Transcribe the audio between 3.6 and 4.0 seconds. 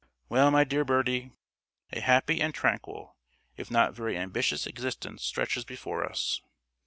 not